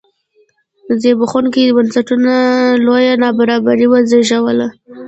زبېښوونکو 1.01 1.59
بنسټونو 1.77 2.33
لویه 2.85 3.13
نابرابري 3.21 3.87
وزېږوله. 3.89 4.67